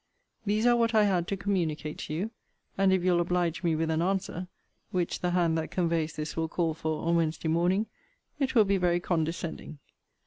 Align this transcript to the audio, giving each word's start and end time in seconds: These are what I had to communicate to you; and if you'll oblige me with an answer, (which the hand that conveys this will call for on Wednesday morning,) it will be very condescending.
These 0.47 0.65
are 0.65 0.75
what 0.75 0.95
I 0.95 1.03
had 1.03 1.27
to 1.27 1.37
communicate 1.37 1.99
to 1.99 2.13
you; 2.15 2.31
and 2.75 2.91
if 2.91 3.03
you'll 3.03 3.19
oblige 3.21 3.61
me 3.61 3.75
with 3.75 3.91
an 3.91 4.01
answer, 4.01 4.47
(which 4.89 5.19
the 5.19 5.29
hand 5.29 5.55
that 5.59 5.69
conveys 5.69 6.13
this 6.15 6.35
will 6.35 6.47
call 6.49 6.73
for 6.73 7.05
on 7.05 7.17
Wednesday 7.17 7.49
morning,) 7.49 7.85
it 8.39 8.55
will 8.55 8.65
be 8.65 8.77
very 8.77 8.99
condescending. 8.99 9.77